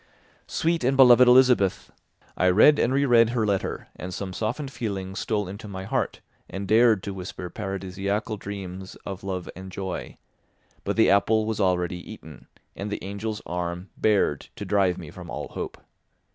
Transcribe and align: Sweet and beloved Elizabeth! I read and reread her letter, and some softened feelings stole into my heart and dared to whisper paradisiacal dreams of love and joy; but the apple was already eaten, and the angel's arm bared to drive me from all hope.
Sweet 0.47 0.83
and 0.83 0.97
beloved 0.97 1.27
Elizabeth! 1.27 1.91
I 2.35 2.47
read 2.49 2.79
and 2.79 2.91
reread 2.91 3.29
her 3.29 3.45
letter, 3.45 3.87
and 3.95 4.11
some 4.11 4.33
softened 4.33 4.71
feelings 4.71 5.19
stole 5.19 5.47
into 5.47 5.67
my 5.67 5.83
heart 5.83 6.21
and 6.49 6.67
dared 6.67 7.03
to 7.03 7.13
whisper 7.13 7.51
paradisiacal 7.51 8.37
dreams 8.37 8.95
of 9.05 9.23
love 9.23 9.47
and 9.55 9.71
joy; 9.71 10.17
but 10.83 10.95
the 10.95 11.11
apple 11.11 11.45
was 11.45 11.59
already 11.59 11.97
eaten, 12.11 12.47
and 12.75 12.89
the 12.89 13.03
angel's 13.03 13.43
arm 13.45 13.91
bared 13.95 14.47
to 14.55 14.65
drive 14.65 14.97
me 14.97 15.11
from 15.11 15.29
all 15.29 15.49
hope. 15.49 15.77